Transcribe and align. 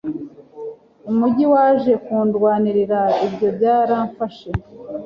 Umujyi 1.09 1.45
waje 1.53 1.93
kundwanira 2.05 3.01
ibyo 3.25 3.47
byaramfashe 3.57 4.49